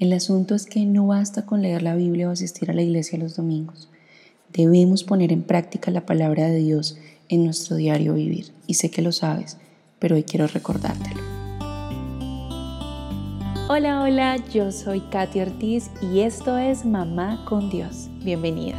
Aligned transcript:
El 0.00 0.14
asunto 0.14 0.54
es 0.54 0.64
que 0.64 0.86
no 0.86 1.08
basta 1.08 1.44
con 1.44 1.60
leer 1.60 1.82
la 1.82 1.94
Biblia 1.94 2.26
o 2.26 2.32
asistir 2.32 2.70
a 2.70 2.72
la 2.72 2.80
iglesia 2.80 3.18
los 3.18 3.36
domingos. 3.36 3.90
Debemos 4.50 5.04
poner 5.04 5.30
en 5.30 5.42
práctica 5.42 5.90
la 5.90 6.06
palabra 6.06 6.46
de 6.46 6.56
Dios 6.56 6.96
en 7.28 7.44
nuestro 7.44 7.76
diario 7.76 8.14
vivir. 8.14 8.50
Y 8.66 8.74
sé 8.74 8.90
que 8.90 9.02
lo 9.02 9.12
sabes, 9.12 9.58
pero 9.98 10.16
hoy 10.16 10.22
quiero 10.22 10.46
recordártelo. 10.46 11.20
Hola, 13.68 14.02
hola, 14.02 14.38
yo 14.50 14.72
soy 14.72 15.00
Katy 15.00 15.40
Ortiz 15.40 15.90
y 16.00 16.20
esto 16.20 16.56
es 16.56 16.86
Mamá 16.86 17.44
con 17.46 17.68
Dios. 17.68 18.08
Bienvenida. 18.24 18.78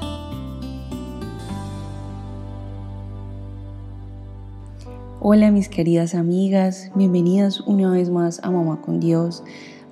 Hola 5.20 5.52
mis 5.52 5.70
queridas 5.70 6.16
amigas, 6.16 6.90
bienvenidas 6.96 7.62
una 7.62 7.92
vez 7.92 8.10
más 8.10 8.40
a 8.44 8.50
Mamá 8.50 8.82
con 8.82 9.00
Dios, 9.00 9.44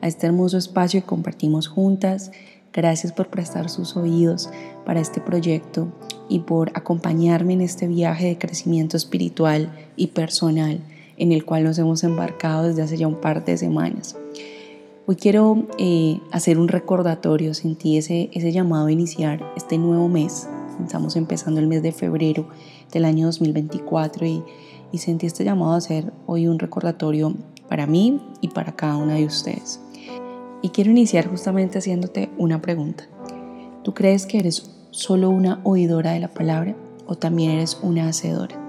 a 0.01 0.07
este 0.07 0.27
hermoso 0.27 0.57
espacio 0.57 1.01
que 1.01 1.07
compartimos 1.07 1.67
juntas. 1.67 2.31
Gracias 2.73 3.13
por 3.13 3.29
prestar 3.29 3.69
sus 3.69 3.95
oídos 3.97 4.49
para 4.85 4.99
este 4.99 5.21
proyecto 5.21 5.91
y 6.29 6.39
por 6.39 6.71
acompañarme 6.75 7.53
en 7.53 7.61
este 7.61 7.87
viaje 7.87 8.27
de 8.27 8.37
crecimiento 8.37 8.97
espiritual 8.97 9.71
y 9.95 10.07
personal 10.07 10.79
en 11.17 11.31
el 11.31 11.43
cual 11.43 11.63
nos 11.63 11.77
hemos 11.79 12.03
embarcado 12.03 12.67
desde 12.67 12.81
hace 12.81 12.97
ya 12.97 13.07
un 13.07 13.19
par 13.19 13.43
de 13.43 13.57
semanas. 13.57 14.15
Hoy 15.05 15.15
quiero 15.15 15.67
eh, 15.77 16.19
hacer 16.31 16.59
un 16.59 16.67
recordatorio, 16.67 17.53
sentí 17.53 17.97
ese, 17.97 18.29
ese 18.31 18.51
llamado 18.51 18.87
a 18.87 18.91
iniciar 18.91 19.43
este 19.57 19.77
nuevo 19.77 20.07
mes. 20.07 20.47
Estamos 20.83 21.15
empezando 21.15 21.59
el 21.59 21.67
mes 21.67 21.81
de 21.81 21.91
febrero 21.91 22.47
del 22.91 23.05
año 23.05 23.25
2024 23.25 24.25
y 24.25 24.43
y 24.91 24.97
sentí 24.99 25.25
este 25.25 25.43
llamado 25.43 25.73
a 25.73 25.77
hacer 25.77 26.11
hoy 26.25 26.47
un 26.47 26.59
recordatorio 26.59 27.35
para 27.67 27.85
mí 27.85 28.21
y 28.41 28.49
para 28.49 28.75
cada 28.75 28.97
una 28.97 29.15
de 29.15 29.25
ustedes. 29.25 29.79
Y 30.61 30.69
quiero 30.69 30.91
iniciar 30.91 31.27
justamente 31.27 31.77
haciéndote 31.77 32.29
una 32.37 32.61
pregunta. 32.61 33.07
¿Tú 33.83 33.93
crees 33.93 34.25
que 34.25 34.39
eres 34.39 34.71
solo 34.91 35.29
una 35.29 35.61
oidora 35.63 36.11
de 36.11 36.19
la 36.19 36.33
palabra 36.33 36.75
o 37.07 37.15
también 37.15 37.51
eres 37.51 37.79
una 37.81 38.07
hacedora? 38.07 38.59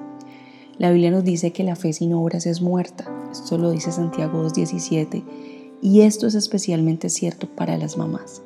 La 0.79 0.91
Biblia 0.93 1.11
nos 1.11 1.25
dice 1.25 1.53
que 1.53 1.65
la 1.65 1.77
fe 1.77 1.93
sin 1.93 2.15
obras 2.15 2.47
es 2.47 2.63
muerta. 2.63 3.11
Esto 3.31 3.59
lo 3.59 3.71
dice 3.71 3.93
Santiago 3.93 4.43
2.17 4.47 5.25
y 5.83 6.03
esto 6.03 6.27
es 6.27 6.35
especialmente 6.35 7.11
cierto 7.11 7.49
para 7.49 7.77
las 7.77 7.97
mamás. 7.97 8.43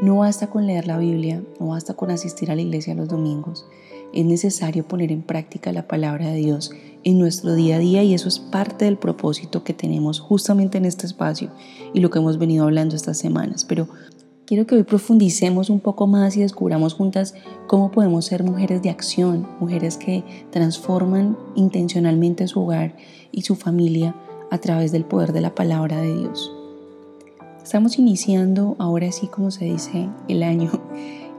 No 0.00 0.18
basta 0.18 0.48
con 0.48 0.66
leer 0.66 0.86
la 0.86 0.98
Biblia, 0.98 1.42
no 1.58 1.68
basta 1.68 1.94
con 1.94 2.10
asistir 2.10 2.50
a 2.50 2.54
la 2.54 2.62
iglesia 2.62 2.94
los 2.94 3.08
domingos. 3.08 3.66
Es 4.12 4.24
necesario 4.24 4.86
poner 4.86 5.12
en 5.12 5.22
práctica 5.22 5.72
la 5.72 5.86
palabra 5.86 6.30
de 6.30 6.36
Dios 6.36 6.70
en 7.04 7.18
nuestro 7.18 7.54
día 7.54 7.76
a 7.76 7.78
día 7.78 8.02
y 8.02 8.14
eso 8.14 8.28
es 8.28 8.38
parte 8.38 8.84
del 8.84 8.96
propósito 8.96 9.64
que 9.64 9.74
tenemos 9.74 10.20
justamente 10.20 10.78
en 10.78 10.84
este 10.84 11.06
espacio 11.06 11.50
y 11.94 12.00
lo 12.00 12.10
que 12.10 12.18
hemos 12.18 12.38
venido 12.38 12.64
hablando 12.64 12.96
estas 12.96 13.18
semanas. 13.18 13.64
Pero 13.64 13.88
quiero 14.46 14.66
que 14.66 14.74
hoy 14.74 14.82
profundicemos 14.82 15.70
un 15.70 15.80
poco 15.80 16.06
más 16.06 16.36
y 16.36 16.40
descubramos 16.40 16.94
juntas 16.94 17.34
cómo 17.66 17.90
podemos 17.90 18.24
ser 18.24 18.44
mujeres 18.44 18.82
de 18.82 18.90
acción, 18.90 19.46
mujeres 19.60 19.96
que 19.96 20.24
transforman 20.50 21.36
intencionalmente 21.54 22.48
su 22.48 22.62
hogar 22.62 22.96
y 23.30 23.42
su 23.42 23.56
familia 23.56 24.14
a 24.50 24.58
través 24.58 24.90
del 24.90 25.04
poder 25.04 25.32
de 25.32 25.42
la 25.42 25.54
palabra 25.54 26.00
de 26.00 26.16
Dios. 26.16 26.50
Estamos 27.62 27.98
iniciando, 27.98 28.76
ahora 28.78 29.12
sí 29.12 29.26
como 29.26 29.50
se 29.50 29.66
dice, 29.66 30.08
el 30.28 30.42
año 30.42 30.70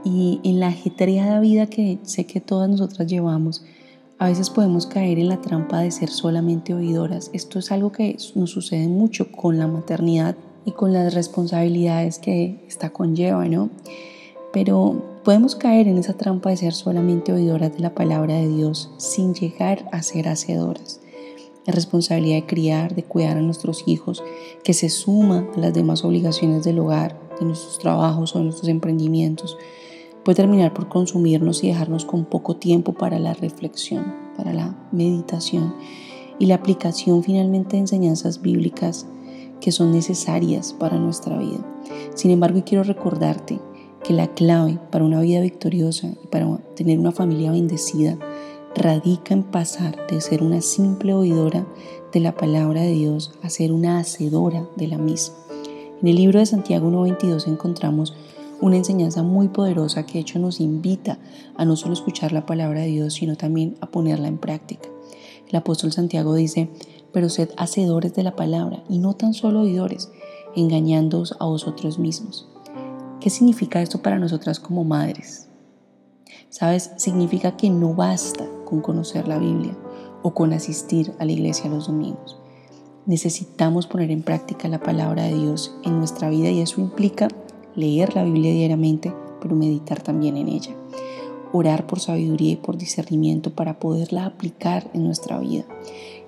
y 0.03 0.39
en 0.43 0.59
la 0.59 0.67
ajetreada 0.67 1.39
vida 1.39 1.67
que 1.67 1.99
sé 2.03 2.25
que 2.25 2.41
todas 2.41 2.69
nosotras 2.69 3.07
llevamos, 3.07 3.63
a 4.17 4.27
veces 4.27 4.49
podemos 4.49 4.85
caer 4.85 5.17
en 5.17 5.29
la 5.29 5.39
trampa 5.39 5.79
de 5.79 5.91
ser 5.91 6.09
solamente 6.09 6.73
oidoras. 6.73 7.29
Esto 7.33 7.57
es 7.57 7.71
algo 7.71 7.91
que 7.91 8.17
nos 8.35 8.51
sucede 8.51 8.87
mucho 8.87 9.31
con 9.31 9.57
la 9.57 9.67
maternidad 9.67 10.35
y 10.65 10.71
con 10.71 10.91
las 10.91 11.13
responsabilidades 11.13 12.19
que 12.19 12.63
esta 12.67 12.89
conlleva, 12.89 13.47
¿no? 13.47 13.69
Pero 14.51 15.01
podemos 15.23 15.55
caer 15.55 15.87
en 15.87 15.97
esa 15.97 16.17
trampa 16.17 16.49
de 16.49 16.57
ser 16.57 16.73
solamente 16.73 17.31
oidoras 17.31 17.73
de 17.73 17.79
la 17.79 17.95
palabra 17.95 18.35
de 18.35 18.49
Dios 18.49 18.91
sin 18.97 19.33
llegar 19.33 19.87
a 19.91 20.03
ser 20.03 20.27
hacedoras. 20.27 20.99
La 21.65 21.73
responsabilidad 21.73 22.35
de 22.35 22.45
criar, 22.45 22.95
de 22.95 23.03
cuidar 23.03 23.37
a 23.37 23.41
nuestros 23.41 23.83
hijos, 23.87 24.23
que 24.63 24.73
se 24.73 24.89
suma 24.89 25.47
a 25.55 25.59
las 25.59 25.73
demás 25.73 26.03
obligaciones 26.03 26.63
del 26.63 26.79
hogar, 26.79 27.17
de 27.39 27.45
nuestros 27.45 27.79
trabajos 27.79 28.35
o 28.35 28.39
de 28.39 28.45
nuestros 28.45 28.69
emprendimientos, 28.69 29.57
puede 30.29 30.43
terminar 30.43 30.75
por 30.75 30.89
consumirnos 30.89 31.63
y 31.63 31.69
dejarnos 31.69 32.05
con 32.05 32.23
poco 32.23 32.55
tiempo 32.55 32.93
para 32.93 33.17
la 33.17 33.33
reflexión, 33.33 34.13
para 34.37 34.53
la 34.53 34.77
meditación 34.91 35.73
y 36.37 36.45
la 36.45 36.53
aplicación 36.53 37.23
finalmente 37.23 37.77
de 37.77 37.79
enseñanzas 37.79 38.39
bíblicas 38.39 39.07
que 39.59 39.71
son 39.71 39.91
necesarias 39.91 40.71
para 40.71 40.99
nuestra 40.99 41.35
vida. 41.39 41.65
Sin 42.13 42.29
embargo, 42.29 42.61
quiero 42.63 42.83
recordarte 42.83 43.59
que 44.03 44.13
la 44.13 44.27
clave 44.27 44.77
para 44.91 45.03
una 45.03 45.19
vida 45.19 45.41
victoriosa 45.41 46.09
y 46.23 46.27
para 46.27 46.59
tener 46.75 46.99
una 46.99 47.11
familia 47.11 47.49
bendecida 47.49 48.15
radica 48.75 49.33
en 49.33 49.41
pasar 49.41 49.97
de 50.11 50.21
ser 50.21 50.43
una 50.43 50.61
simple 50.61 51.15
oidora 51.15 51.65
de 52.13 52.19
la 52.19 52.35
palabra 52.35 52.83
de 52.83 52.91
Dios 52.91 53.31
a 53.41 53.49
ser 53.49 53.71
una 53.71 53.97
hacedora 53.97 54.69
de 54.75 54.89
la 54.89 54.99
misma. 54.99 55.37
En 56.03 56.07
el 56.07 56.17
libro 56.17 56.37
de 56.37 56.45
Santiago 56.45 56.87
1.22 56.91 57.47
encontramos 57.47 58.13
una 58.61 58.77
enseñanza 58.77 59.23
muy 59.23 59.47
poderosa 59.47 60.05
que 60.05 60.13
de 60.13 60.19
hecho 60.19 60.39
nos 60.39 60.59
invita 60.59 61.19
a 61.55 61.65
no 61.65 61.75
solo 61.75 61.93
escuchar 61.93 62.31
la 62.31 62.45
palabra 62.45 62.81
de 62.81 62.87
Dios, 62.87 63.13
sino 63.13 63.35
también 63.35 63.75
a 63.81 63.87
ponerla 63.87 64.27
en 64.27 64.37
práctica. 64.37 64.89
El 65.47 65.55
apóstol 65.55 65.91
Santiago 65.91 66.35
dice, 66.35 66.69
pero 67.11 67.29
sed 67.29 67.49
hacedores 67.57 68.13
de 68.13 68.23
la 68.23 68.35
palabra 68.35 68.83
y 68.89 68.99
no 68.99 69.13
tan 69.15 69.33
solo 69.33 69.61
oidores, 69.61 70.09
engañándoos 70.55 71.35
a 71.39 71.45
vosotros 71.45 71.99
mismos. 71.99 72.47
¿Qué 73.19 73.29
significa 73.29 73.81
esto 73.81 74.01
para 74.01 74.19
nosotras 74.19 74.59
como 74.59 74.83
madres? 74.83 75.47
¿Sabes? 76.49 76.91
Significa 76.97 77.57
que 77.57 77.69
no 77.69 77.93
basta 77.93 78.47
con 78.65 78.81
conocer 78.81 79.27
la 79.27 79.37
Biblia 79.37 79.75
o 80.21 80.33
con 80.33 80.53
asistir 80.53 81.13
a 81.19 81.25
la 81.25 81.31
iglesia 81.31 81.69
los 81.69 81.87
domingos. 81.87 82.37
Necesitamos 83.05 83.87
poner 83.87 84.11
en 84.11 84.21
práctica 84.21 84.67
la 84.67 84.79
palabra 84.79 85.23
de 85.23 85.33
Dios 85.33 85.75
en 85.83 85.97
nuestra 85.97 86.29
vida 86.29 86.49
y 86.49 86.61
eso 86.61 86.79
implica 86.79 87.27
leer 87.79 88.13
la 88.15 88.23
Biblia 88.23 88.51
diariamente, 88.51 89.13
pero 89.41 89.55
meditar 89.55 90.01
también 90.01 90.37
en 90.37 90.49
ella. 90.49 90.75
Orar 91.51 91.87
por 91.87 91.99
sabiduría 91.99 92.51
y 92.51 92.57
por 92.57 92.77
discernimiento 92.77 93.51
para 93.51 93.79
poderla 93.79 94.25
aplicar 94.25 94.89
en 94.93 95.05
nuestra 95.05 95.39
vida. 95.39 95.65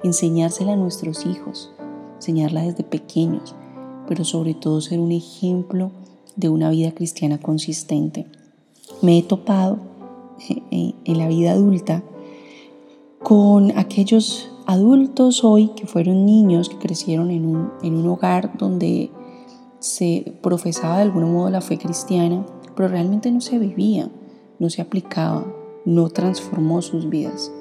Enseñársela 0.04 0.74
a 0.74 0.78
nuestros 0.78 1.26
hijos, 1.26 1.72
enseñarla 2.16 2.64
desde 2.64 2.84
pequeños, 2.84 3.54
pero 4.08 4.24
sobre 4.24 4.54
todo 4.54 4.82
ser 4.82 5.00
un 5.00 5.12
ejemplo 5.12 5.92
de 6.36 6.50
una 6.50 6.70
vida 6.70 6.92
cristiana 6.94 7.38
consistente. 7.40 8.26
Me 9.02 9.18
he 9.18 9.24
topado 9.24 9.78
en 10.72 11.18
la 11.18 11.28
vida 11.28 11.52
adulta 11.52 12.04
con 13.22 13.78
aquellos 13.78 14.50
adultos 14.66 15.44
hoy 15.44 15.70
que 15.76 15.86
fueron 15.86 16.26
niños 16.26 16.70
que 16.70 16.78
crecieron 16.78 17.30
en 17.30 17.46
un, 17.46 17.70
en 17.84 17.96
un 17.96 18.08
hogar 18.08 18.58
donde 18.58 19.12
se 19.82 20.34
profesaba 20.42 20.98
de 20.98 21.02
algún 21.02 21.34
modo 21.34 21.50
la 21.50 21.60
fe 21.60 21.78
cristiana, 21.78 22.46
pero 22.76 22.88
realmente 22.88 23.32
no 23.32 23.42
se 23.42 23.58
vivía, 23.58 24.10
no 24.60 24.70
se 24.70 24.82
aplicaba, 24.82 25.46
no 25.86 26.10
transformó 26.10 26.84
sus 26.84 27.10
vidas, 27.10 27.52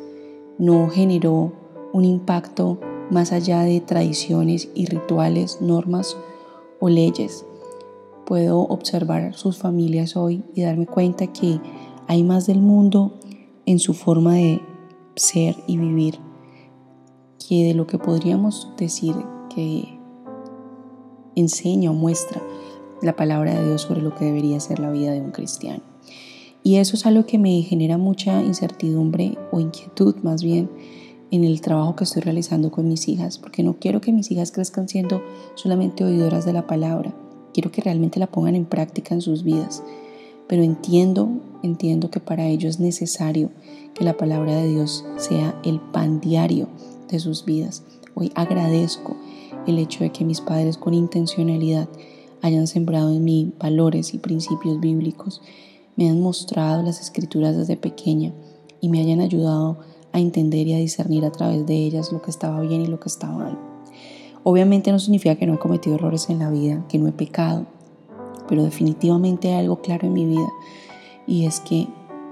no 0.59 0.88
generó 0.91 1.53
un 1.92 2.04
impacto 2.04 2.78
más 3.10 3.32
allá 3.32 3.62
de 3.62 3.80
tradiciones 3.80 4.69
y 4.75 4.86
rituales, 4.86 5.60
normas 5.62 6.16
o 6.78 6.91
leyes. 6.91 7.47
Puedo 8.26 8.60
observar 8.60 9.34
sus 9.34 9.56
familias 9.56 10.14
hoy 10.14 10.44
y 10.54 10.62
darme 10.62 10.86
cuenta 10.86 11.26
que 11.26 11.59
hay 12.06 12.22
más 12.22 12.47
del 12.47 12.60
mundo 12.60 13.19
en 13.64 13.78
su 13.78 13.94
forma 13.94 14.34
de 14.34 14.60
ser 15.16 15.56
y 15.66 15.78
vivir 15.78 16.19
que 17.48 17.64
de 17.64 17.75
lo 17.75 17.86
que 17.86 17.98
podríamos 17.98 18.69
decir 18.76 19.14
que 19.54 20.00
enseña 21.41 21.91
o 21.91 21.95
muestra 21.95 22.43
la 23.03 23.17
palabra 23.17 23.55
de 23.55 23.66
Dios 23.66 23.83
sobre 23.83 24.03
lo 24.03 24.15
que 24.15 24.27
debería 24.27 24.60
ser 24.60 24.78
la 24.78 24.91
vida 24.91 25.13
de 25.13 25.21
un 25.21 25.31
cristiano. 25.31 25.83
Y 26.63 26.77
eso 26.77 26.97
es 26.97 27.07
algo 27.07 27.25
que 27.25 27.39
me 27.39 27.63
genera 27.63 27.97
mucha 27.97 28.42
incertidumbre 28.42 29.39
o 29.51 29.60
inquietud 29.60 30.16
más 30.22 30.42
bien 30.42 30.69
en 31.31 31.45
el 31.45 31.60
trabajo 31.60 31.97
que 31.97 32.04
estoy 32.04 32.22
realizando 32.22 32.71
con 32.71 32.89
mis 32.89 33.09
hijas, 33.09 33.39
porque 33.39 33.63
no 33.63 33.77
quiero 33.78 34.01
que 34.01 34.13
mis 34.13 34.31
hijas 34.31 34.51
crezcan 34.51 34.89
siendo 34.89 35.22
solamente 35.54 36.04
oidoras 36.04 36.45
de 36.45 36.53
la 36.53 36.66
palabra, 36.66 37.15
quiero 37.54 37.71
que 37.71 37.81
realmente 37.81 38.19
la 38.19 38.27
pongan 38.27 38.57
en 38.57 38.65
práctica 38.65 39.15
en 39.15 39.21
sus 39.21 39.45
vidas. 39.45 39.83
Pero 40.48 40.63
entiendo, 40.65 41.28
entiendo 41.63 42.10
que 42.10 42.19
para 42.19 42.47
ello 42.47 42.69
es 42.69 42.81
necesario 42.81 43.51
que 43.95 44.04
la 44.04 44.16
palabra 44.16 44.57
de 44.57 44.69
Dios 44.69 45.04
sea 45.16 45.59
el 45.65 45.78
pan 45.81 46.21
diario 46.21 46.69
de 47.09 47.21
sus 47.21 47.45
vidas. 47.45 47.84
Hoy 48.15 48.33
agradezco 48.34 49.16
el 49.71 49.78
hecho 49.78 50.05
de 50.05 50.11
que 50.11 50.25
mis 50.25 50.41
padres 50.41 50.77
con 50.77 50.95
intencionalidad 50.95 51.89
hayan 52.43 52.67
sembrado 52.67 53.11
en 53.11 53.25
mí 53.25 53.53
valores 53.59 54.15
y 54.15 54.19
principios 54.19 54.81
bíblicos, 54.81 55.43
me 55.97 56.09
han 56.09 56.21
mostrado 56.21 56.83
las 56.83 57.01
escrituras 57.01 57.57
desde 57.57 57.77
pequeña 57.77 58.33
y 58.81 58.89
me 58.89 59.01
hayan 59.01 59.21
ayudado 59.21 59.78
a 60.13 60.21
entender 60.21 60.67
y 60.67 60.75
a 60.75 60.78
discernir 60.78 61.25
a 61.25 61.33
través 61.33 61.67
de 61.67 61.75
ellas 61.75 62.13
lo 62.13 62.22
que 62.22 62.31
estaba 62.31 62.61
bien 62.61 62.83
y 62.83 62.87
lo 62.87 63.01
que 63.01 63.09
estaba 63.09 63.37
mal. 63.37 63.59
Obviamente 64.43 64.91
no 64.91 64.99
significa 64.99 65.37
que 65.37 65.47
no 65.47 65.55
he 65.55 65.59
cometido 65.59 65.97
errores 65.97 66.31
en 66.31 66.39
la 66.39 66.51
vida, 66.51 66.84
que 66.89 66.99
no 66.99 67.09
he 67.09 67.13
pecado, 67.13 67.67
pero 68.49 68.63
definitivamente 68.65 69.49
hay 69.49 69.61
algo 69.61 69.81
claro 69.81 70.07
en 70.07 70.15
mi 70.15 70.25
vida 70.25 70.49
y 71.27 71.45
es 71.45 71.61
que 71.61 71.87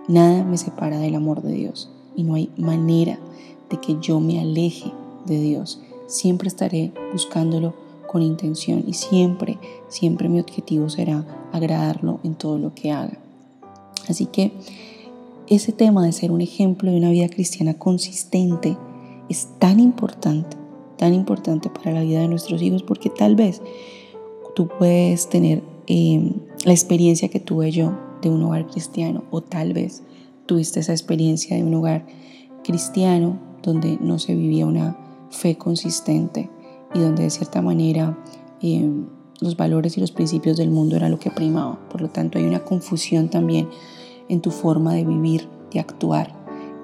nada 0.08 0.42
me 0.44 0.56
separa 0.56 0.98
del 0.98 1.14
amor 1.14 1.42
de 1.42 1.52
Dios 1.52 1.90
y 2.16 2.22
no 2.22 2.34
hay 2.34 2.50
manera 2.56 3.18
de 3.68 3.78
que 3.78 3.98
yo 4.00 4.18
me 4.18 4.40
aleje 4.40 4.90
de 5.26 5.38
Dios. 5.40 5.80
Siempre 6.08 6.48
estaré 6.48 6.90
buscándolo 7.12 7.74
con 8.06 8.22
intención 8.22 8.82
y 8.86 8.94
siempre, 8.94 9.58
siempre 9.88 10.30
mi 10.30 10.40
objetivo 10.40 10.88
será 10.88 11.26
agradarlo 11.52 12.18
en 12.24 12.34
todo 12.34 12.58
lo 12.58 12.74
que 12.74 12.90
haga. 12.90 13.18
Así 14.08 14.24
que 14.24 14.52
ese 15.46 15.72
tema 15.72 16.04
de 16.04 16.12
ser 16.12 16.32
un 16.32 16.40
ejemplo 16.40 16.90
de 16.90 16.96
una 16.96 17.10
vida 17.10 17.28
cristiana 17.28 17.74
consistente 17.74 18.76
es 19.28 19.48
tan 19.58 19.80
importante, 19.80 20.56
tan 20.96 21.12
importante 21.12 21.68
para 21.68 21.92
la 21.92 22.00
vida 22.00 22.20
de 22.20 22.28
nuestros 22.28 22.62
hijos 22.62 22.82
porque 22.82 23.10
tal 23.10 23.36
vez 23.36 23.60
tú 24.54 24.66
puedes 24.66 25.28
tener 25.28 25.62
em, 25.86 26.32
la 26.64 26.72
experiencia 26.72 27.28
que 27.28 27.38
tuve 27.38 27.70
yo 27.70 27.92
de 28.22 28.30
un 28.30 28.42
hogar 28.42 28.66
cristiano 28.66 29.24
o 29.30 29.42
tal 29.42 29.74
vez 29.74 30.02
tuviste 30.46 30.80
esa 30.80 30.92
experiencia 30.92 31.54
de 31.54 31.64
un 31.64 31.74
hogar 31.74 32.06
cristiano 32.64 33.38
donde 33.62 33.98
no 34.00 34.18
se 34.18 34.34
vivía 34.34 34.64
una 34.64 34.96
fe 35.30 35.56
consistente 35.56 36.50
y 36.94 37.00
donde 37.00 37.24
de 37.24 37.30
cierta 37.30 37.62
manera 37.62 38.18
em, 38.60 39.06
los 39.40 39.56
valores 39.56 39.96
y 39.96 40.00
los 40.00 40.10
principios 40.10 40.56
del 40.56 40.70
mundo 40.70 40.96
era 40.96 41.08
lo 41.08 41.18
que 41.18 41.30
primaba. 41.30 41.78
Por 41.88 42.00
lo 42.00 42.08
tanto, 42.08 42.38
hay 42.38 42.44
una 42.44 42.64
confusión 42.64 43.28
también 43.28 43.68
en 44.28 44.40
tu 44.40 44.50
forma 44.50 44.94
de 44.94 45.04
vivir, 45.04 45.48
de 45.72 45.80
actuar, 45.80 46.34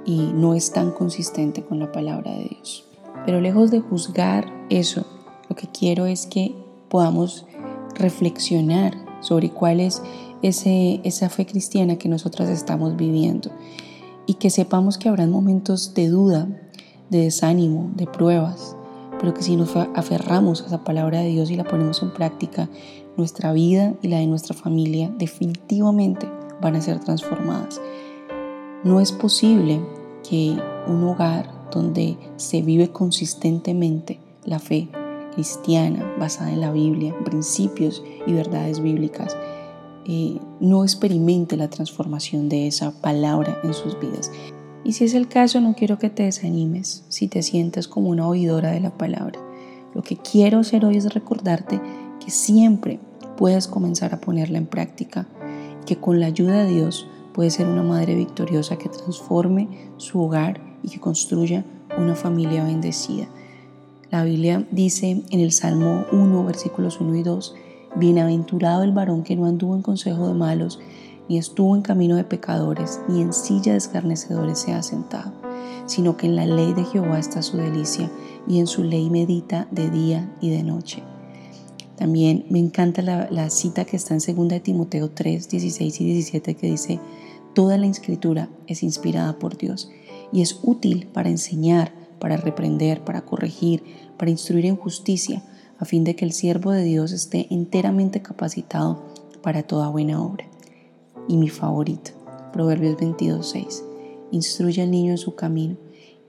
y 0.06 0.31
no 0.35 0.55
es 0.55 0.73
tan 0.73 0.91
consistente 0.91 1.64
con 1.64 1.79
la 1.79 1.91
palabra 1.91 2.32
de 2.32 2.44
Dios. 2.44 2.85
Pero 3.25 3.41
lejos 3.41 3.70
de 3.70 3.81
juzgar 3.81 4.52
eso, 4.69 5.05
lo 5.49 5.56
que 5.56 5.69
quiero 5.69 6.06
es 6.06 6.26
que 6.26 6.55
podamos 6.88 7.46
reflexionar 7.94 8.94
sobre 9.20 9.50
cuál 9.50 9.81
es 9.81 10.02
ese, 10.43 11.00
esa 11.05 11.31
fe 11.31 11.46
cristiana 11.46 11.96
que 11.96 12.08
nosotras 12.08 12.50
estamos 12.50 12.96
viviendo 12.96 13.50
y 14.26 14.35
que 14.35 14.50
sepamos 14.50 14.99
que 14.99 15.08
habrán 15.08 15.31
momentos 15.31 15.94
de 15.94 16.08
duda, 16.08 16.49
de 17.11 17.21
desánimo, 17.21 17.91
de 17.95 18.06
pruebas, 18.06 18.77
pero 19.19 19.35
que 19.35 19.43
si 19.43 19.56
nos 19.56 19.77
aferramos 19.77 20.62
a 20.62 20.67
esa 20.67 20.85
palabra 20.85 21.21
de 21.21 21.29
Dios 21.29 21.51
y 21.51 21.56
la 21.56 21.65
ponemos 21.65 22.03
en 22.03 22.12
práctica, 22.12 22.69
nuestra 23.17 23.53
vida 23.53 23.95
y 24.03 24.09
la 24.09 24.19
de 24.19 24.27
nuestra 24.27 24.55
familia 24.55 25.12
definitivamente 25.19 26.29
van 26.61 26.77
a 26.77 26.81
ser 26.81 27.01
transformadas. 27.01 27.81
No 28.83 29.01
es 29.01 29.12
posible 29.12 29.81
que 30.29 30.56
un 30.87 31.05
hogar 31.05 31.49
donde 31.71 32.17
se 32.37 32.62
vive 32.62 32.91
consistentemente 32.91 34.21
la 34.45 34.59
fe 34.59 34.89
cristiana 35.35 36.15
basada 36.19 36.53
en 36.53 36.61
la 36.61 36.73
Biblia, 36.73 37.15
principios 37.25 38.03
y 38.27 38.33
verdades 38.33 38.81
bíblicas, 38.81 39.37
eh, 40.06 40.39
no 40.61 40.85
experimente 40.85 41.56
la 41.56 41.71
transformación 41.71 42.49
de 42.49 42.67
esa 42.67 42.93
palabra 43.01 43.59
en 43.65 43.75
sus 43.75 43.99
vidas. 43.99 44.31
Y 44.84 44.92
si 44.92 45.04
es 45.04 45.14
el 45.14 45.28
caso, 45.28 45.60
no 45.60 45.75
quiero 45.75 45.98
que 45.98 46.10
te 46.10 46.25
desanimes 46.25 47.04
si 47.08 47.26
te 47.26 47.42
sientes 47.42 47.88
como 47.88 48.10
una 48.10 48.28
oidora 48.28 48.70
de 48.70 48.81
la 48.81 48.90
palabra. 48.90 49.40
Lo 49.94 50.02
que 50.02 50.16
quiero 50.16 50.58
hacer 50.58 50.84
hoy 50.84 50.98
es 50.98 51.14
recordarte 51.14 51.81
que 52.22 52.31
siempre 52.31 53.00
puedes 53.36 53.66
comenzar 53.66 54.14
a 54.14 54.20
ponerla 54.20 54.58
en 54.58 54.66
práctica 54.66 55.26
y 55.82 55.86
que 55.86 55.96
con 55.96 56.20
la 56.20 56.26
ayuda 56.26 56.64
de 56.64 56.72
Dios 56.72 57.06
puedes 57.32 57.54
ser 57.54 57.66
una 57.66 57.82
madre 57.82 58.14
victoriosa 58.14 58.76
que 58.76 58.90
transforme 58.90 59.69
su 59.96 60.20
hogar 60.20 60.60
y 60.82 60.88
que 60.90 61.00
construya 61.00 61.64
una 61.96 62.14
familia 62.14 62.64
bendecida. 62.64 63.26
La 64.10 64.22
Biblia 64.22 64.66
dice 64.70 65.22
en 65.31 65.40
el 65.40 65.52
Salmo 65.52 66.04
1, 66.12 66.44
versículos 66.44 67.00
1 67.00 67.16
y 67.16 67.22
2, 67.22 67.54
Bienaventurado 67.96 68.82
el 68.82 68.92
varón 68.92 69.22
que 69.22 69.36
no 69.36 69.46
anduvo 69.46 69.75
en 69.75 69.82
consejo 69.82 70.28
de 70.28 70.34
malos, 70.34 70.81
ni 71.29 71.38
estuvo 71.38 71.75
en 71.75 71.82
camino 71.82 72.17
de 72.17 72.25
pecadores, 72.25 73.00
ni 73.09 73.23
en 73.23 73.32
silla 73.32 73.73
de 73.73 73.79
escarnecedores 73.79 74.59
se 74.59 74.73
ha 74.73 74.82
sentado, 74.82 75.32
sino 75.87 76.17
que 76.17 76.26
en 76.26 76.37
la 76.37 76.47
ley 76.47 76.75
de 76.75 76.85
Jehová 76.85 77.19
está 77.19 77.43
su 77.43 77.56
delicia, 77.56 78.11
y 78.47 78.59
en 78.59 78.67
su 78.67 78.85
ley 78.85 79.09
medita 79.11 79.69
de 79.71 79.91
día 79.91 80.31
y 80.41 80.50
de 80.50 80.62
noche. 80.62 81.03
También 81.97 82.44
me 82.50 82.59
encanta 82.59 83.00
la, 83.03 83.50
cita 83.50 83.85
que 83.85 83.97
está 83.97 84.15
en 84.15 84.37
2 84.37 84.49
de 84.49 84.61
Timoteo 84.61 85.11
3, 85.11 85.49
16 85.49 86.00
y 86.00 86.05
17 86.05 86.55
que 86.55 86.67
dice, 86.67 87.00
Toda 87.55 87.79
la 87.79 87.87
escritura 87.87 88.50
es 88.67 88.82
inspirada 88.82 89.38
por 89.38 89.56
Dios 89.56 89.91
y 90.32 90.43
es 90.43 90.59
útil 90.62 91.06
para 91.12 91.31
enseñar, 91.31 91.93
para 92.19 92.37
reprender, 92.37 93.05
para 93.05 93.23
corregir, 93.23 93.85
para 94.19 94.31
instruir 94.31 94.67
en 94.67 94.77
justicia, 94.77 95.43
a 95.79 95.85
fin 95.85 96.03
de 96.03 96.17
que 96.17 96.25
el 96.25 96.32
siervo 96.32 96.73
de 96.73 96.82
Dios 96.82 97.12
esté 97.12 97.47
enteramente 97.50 98.23
capacitado 98.23 99.05
para 99.41 99.62
toda 99.62 99.88
buena 99.88 100.20
obra 100.20 100.47
y 101.29 101.37
mi 101.37 101.49
favorito, 101.49 102.12
Proverbios 102.53 102.97
22.6. 102.97 103.82
Instruye 104.31 104.82
al 104.82 104.91
niño 104.91 105.12
en 105.12 105.19
su 105.19 105.35
camino 105.35 105.76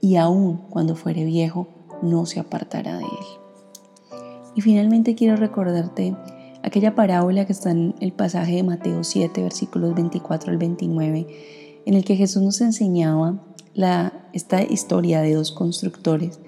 y 0.00 0.16
aun 0.16 0.58
cuando 0.70 0.96
fuere 0.96 1.24
viejo 1.24 1.68
no 2.02 2.26
se 2.26 2.40
apartará 2.40 2.98
de 2.98 3.04
él. 3.04 4.20
Y 4.54 4.60
finalmente 4.60 5.14
quiero 5.14 5.36
recordarte 5.36 6.16
aquella 6.62 6.94
parábola 6.94 7.46
que 7.46 7.52
está 7.52 7.70
en 7.70 7.94
el 8.00 8.12
pasaje 8.12 8.56
de 8.56 8.62
Mateo 8.62 9.04
7, 9.04 9.42
versículos 9.42 9.94
24 9.94 10.50
al 10.50 10.58
29, 10.58 11.26
en 11.84 11.94
el 11.94 12.04
que 12.04 12.16
Jesús 12.16 12.42
nos 12.42 12.60
enseñaba 12.60 13.42
la, 13.74 14.28
esta 14.32 14.62
historia 14.62 15.20
de 15.20 15.34
dos 15.34 15.52
constructores. 15.52 16.40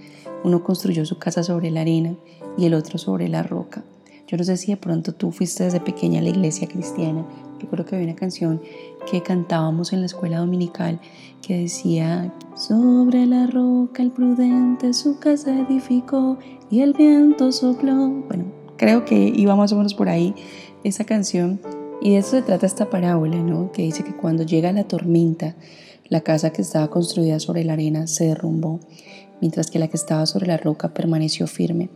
Uno 0.44 0.64
construyó 0.64 1.04
su 1.04 1.18
casa 1.18 1.42
sobre 1.42 1.70
la 1.70 1.82
arena 1.82 2.16
y 2.56 2.64
el 2.64 2.74
otro 2.74 2.98
sobre 2.98 3.28
la 3.28 3.42
roca. 3.42 3.84
Yo 4.26 4.36
no 4.36 4.44
sé 4.44 4.56
si 4.56 4.72
de 4.72 4.76
pronto 4.76 5.12
tú 5.12 5.30
fuiste 5.30 5.64
desde 5.64 5.80
pequeña 5.80 6.20
a 6.20 6.22
la 6.22 6.28
iglesia 6.28 6.68
cristiana 6.68 7.24
creo 7.66 7.84
que 7.84 7.96
había 7.96 8.06
una 8.06 8.16
canción 8.16 8.62
que 9.10 9.22
cantábamos 9.22 9.92
en 9.92 10.00
la 10.00 10.06
escuela 10.06 10.38
dominical 10.38 11.00
que 11.42 11.58
decía, 11.58 12.32
sobre 12.54 13.26
la 13.26 13.46
roca 13.46 14.02
el 14.02 14.10
prudente 14.10 14.92
su 14.92 15.18
casa 15.18 15.58
edificó 15.58 16.38
y 16.70 16.80
el 16.80 16.92
viento 16.92 17.52
sopló. 17.52 18.08
Bueno, 18.28 18.44
creo 18.76 19.04
que 19.04 19.32
iba 19.34 19.56
más 19.56 19.72
o 19.72 19.76
menos 19.76 19.94
por 19.94 20.08
ahí 20.08 20.34
esa 20.84 21.04
canción. 21.04 21.60
Y 22.00 22.12
de 22.12 22.18
eso 22.18 22.30
se 22.30 22.42
trata 22.42 22.66
esta 22.66 22.90
parábola, 22.90 23.36
¿no? 23.36 23.72
Que 23.72 23.82
dice 23.82 24.04
que 24.04 24.14
cuando 24.14 24.44
llega 24.44 24.72
la 24.72 24.84
tormenta, 24.84 25.56
la 26.08 26.20
casa 26.20 26.50
que 26.50 26.62
estaba 26.62 26.88
construida 26.88 27.40
sobre 27.40 27.64
la 27.64 27.72
arena 27.72 28.06
se 28.06 28.26
derrumbó, 28.26 28.80
mientras 29.40 29.70
que 29.70 29.78
la 29.78 29.88
que 29.88 29.96
estaba 29.96 30.24
sobre 30.26 30.46
la 30.46 30.56
roca 30.56 30.94
permaneció 30.94 31.46
firme. 31.46 31.90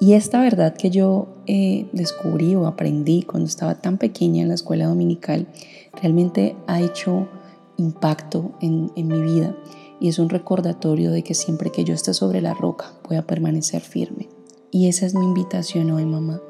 Y 0.00 0.12
esta 0.12 0.40
verdad 0.40 0.76
que 0.76 0.90
yo 0.90 1.28
eh, 1.46 1.88
descubrí 1.92 2.54
o 2.54 2.66
aprendí 2.66 3.22
cuando 3.22 3.48
estaba 3.48 3.80
tan 3.80 3.98
pequeña 3.98 4.42
en 4.42 4.48
la 4.48 4.54
escuela 4.54 4.86
dominical, 4.86 5.48
realmente 6.00 6.56
ha 6.66 6.80
hecho 6.80 7.28
impacto 7.76 8.52
en, 8.60 8.92
en 8.94 9.08
mi 9.08 9.20
vida 9.20 9.56
y 10.00 10.08
es 10.08 10.18
un 10.18 10.28
recordatorio 10.28 11.10
de 11.10 11.22
que 11.22 11.34
siempre 11.34 11.70
que 11.70 11.84
yo 11.84 11.94
esté 11.94 12.14
sobre 12.14 12.40
la 12.40 12.54
roca 12.54 12.92
voy 13.08 13.16
a 13.16 13.26
permanecer 13.26 13.82
firme. 13.82 14.28
Y 14.70 14.88
esa 14.88 15.06
es 15.06 15.14
mi 15.14 15.24
invitación 15.24 15.90
hoy, 15.90 16.04
mamá. 16.04 16.40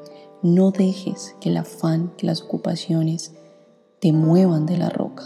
No 0.41 0.71
dejes 0.71 1.35
que 1.41 1.49
el 1.49 1.57
afán, 1.57 2.11
que 2.17 2.27
las 2.27 2.41
ocupaciones 2.41 3.33
te 3.99 4.11
muevan 4.11 4.65
de 4.65 4.77
la 4.77 4.89
roca. 4.89 5.23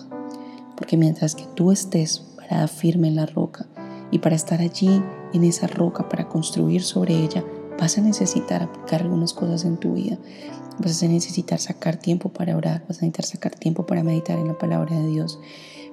Porque 0.78 0.98
mientras 0.98 1.36
que 1.36 1.46
tú 1.56 1.72
estés 1.72 2.20
parada 2.38 2.68
firme 2.68 3.08
en 3.08 3.16
la 3.16 3.26
roca 3.26 3.68
y 4.12 4.20
para 4.20 4.36
estar 4.36 4.62
allí 4.62 5.02
en 5.34 5.44
esa 5.44 5.68
roca, 5.68 6.08
para 6.08 6.30
construir 6.30 6.84
sobre 6.84 7.16
ella, 7.16 7.44
vas 7.84 7.98
a 7.98 8.02
necesitar 8.02 8.64
aplicar 8.64 9.02
algunas 9.02 9.34
cosas 9.34 9.66
en 9.66 9.76
tu 9.76 9.96
vida. 9.96 10.18
Vas 10.80 11.04
a 11.04 11.08
necesitar 11.08 11.60
sacar 11.60 11.98
tiempo 11.98 12.30
para 12.30 12.56
orar, 12.56 12.86
vas 12.88 13.00
a 13.00 13.06
necesitar 13.06 13.26
sacar 13.26 13.56
tiempo 13.56 13.86
para 13.86 14.04
meditar 14.04 14.40
en 14.40 14.48
la 14.48 14.58
palabra 14.58 14.98
de 14.98 15.10
Dios. 15.10 15.38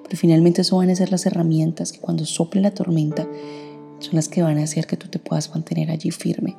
Pero 0.04 0.16
finalmente 0.16 0.60
eso 0.60 0.76
van 0.76 0.90
a 0.90 0.94
ser 0.94 1.10
las 1.10 1.26
herramientas 1.26 1.90
que 1.90 1.98
cuando 1.98 2.24
sople 2.24 2.60
la 2.60 2.70
tormenta 2.70 3.28
son 3.98 4.14
las 4.14 4.28
que 4.28 4.40
van 4.40 4.58
a 4.58 4.62
hacer 4.62 4.86
que 4.86 4.96
tú 4.96 5.08
te 5.08 5.18
puedas 5.18 5.50
mantener 5.50 5.90
allí 5.90 6.12
firme. 6.12 6.56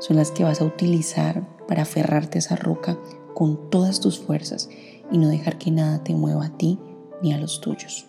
Son 0.00 0.16
las 0.16 0.32
que 0.32 0.42
vas 0.42 0.60
a 0.60 0.64
utilizar 0.64 1.46
para 1.68 1.82
aferrarte 1.82 2.38
a 2.38 2.40
esa 2.40 2.56
roca 2.56 2.98
con 3.32 3.70
todas 3.70 4.00
tus 4.00 4.18
fuerzas 4.18 4.68
y 5.12 5.18
no 5.18 5.28
dejar 5.28 5.56
que 5.56 5.70
nada 5.70 6.02
te 6.02 6.14
mueva 6.14 6.46
a 6.46 6.58
ti 6.58 6.80
ni 7.22 7.32
a 7.32 7.38
los 7.38 7.60
tuyos. 7.60 8.06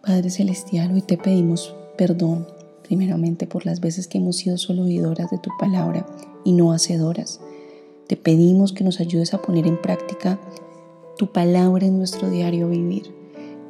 Padre 0.00 0.30
Celestial, 0.30 0.94
hoy 0.94 1.02
te 1.02 1.18
pedimos 1.18 1.74
perdón 1.98 2.57
primeramente 2.88 3.46
por 3.46 3.66
las 3.66 3.80
veces 3.80 4.08
que 4.08 4.16
hemos 4.16 4.36
sido 4.36 4.56
solo 4.56 4.84
oidoras 4.84 5.30
de 5.30 5.36
tu 5.36 5.50
palabra 5.58 6.06
y 6.42 6.52
no 6.52 6.72
hacedoras. 6.72 7.38
Te 8.06 8.16
pedimos 8.16 8.72
que 8.72 8.82
nos 8.82 8.98
ayudes 8.98 9.34
a 9.34 9.42
poner 9.42 9.66
en 9.66 9.80
práctica 9.80 10.40
tu 11.18 11.30
palabra 11.30 11.86
en 11.86 11.98
nuestro 11.98 12.30
diario 12.30 12.70
vivir. 12.70 13.14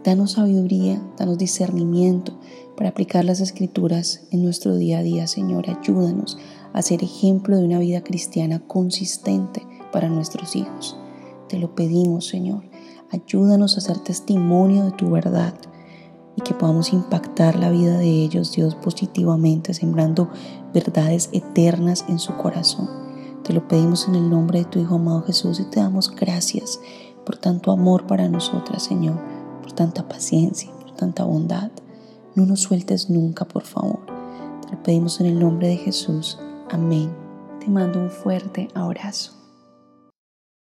Danos 0.04 0.32
sabiduría, 0.32 1.02
danos 1.18 1.36
discernimiento 1.36 2.38
para 2.76 2.90
aplicar 2.90 3.24
las 3.24 3.40
escrituras 3.40 4.28
en 4.30 4.44
nuestro 4.44 4.76
día 4.76 4.98
a 4.98 5.02
día, 5.02 5.26
Señor. 5.26 5.68
Ayúdanos 5.68 6.38
a 6.72 6.80
ser 6.82 7.02
ejemplo 7.02 7.56
de 7.56 7.64
una 7.64 7.80
vida 7.80 8.04
cristiana 8.04 8.60
consistente 8.60 9.66
para 9.92 10.08
nuestros 10.08 10.54
hijos. 10.54 10.96
Te 11.48 11.58
lo 11.58 11.74
pedimos, 11.74 12.26
Señor. 12.26 12.62
Ayúdanos 13.10 13.76
a 13.76 13.80
ser 13.80 13.98
testimonio 13.98 14.84
de 14.84 14.92
tu 14.92 15.10
verdad 15.10 15.54
y 16.38 16.40
que 16.40 16.54
podamos 16.54 16.92
impactar 16.92 17.58
la 17.58 17.68
vida 17.68 17.98
de 17.98 18.06
ellos, 18.06 18.52
Dios, 18.52 18.76
positivamente, 18.76 19.74
sembrando 19.74 20.30
verdades 20.72 21.30
eternas 21.32 22.04
en 22.08 22.20
su 22.20 22.36
corazón. 22.36 22.88
Te 23.42 23.52
lo 23.52 23.66
pedimos 23.66 24.06
en 24.06 24.14
el 24.14 24.30
nombre 24.30 24.60
de 24.60 24.64
tu 24.66 24.78
Hijo 24.78 24.94
amado 24.94 25.24
Jesús 25.24 25.58
y 25.58 25.64
te 25.64 25.80
damos 25.80 26.14
gracias 26.14 26.78
por 27.26 27.38
tanto 27.38 27.72
amor 27.72 28.06
para 28.06 28.28
nosotras, 28.28 28.84
Señor, 28.84 29.18
por 29.62 29.72
tanta 29.72 30.06
paciencia, 30.06 30.70
por 30.80 30.92
tanta 30.92 31.24
bondad. 31.24 31.72
No 32.36 32.46
nos 32.46 32.60
sueltes 32.60 33.10
nunca, 33.10 33.44
por 33.44 33.64
favor. 33.64 34.06
Te 34.64 34.76
lo 34.76 34.82
pedimos 34.84 35.18
en 35.18 35.26
el 35.26 35.40
nombre 35.40 35.66
de 35.66 35.76
Jesús. 35.76 36.38
Amén. 36.70 37.10
Te 37.58 37.66
mando 37.66 37.98
un 37.98 38.10
fuerte 38.10 38.68
abrazo. 38.74 39.37